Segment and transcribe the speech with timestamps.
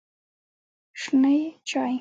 [1.01, 1.35] شنې
[1.67, 1.89] چای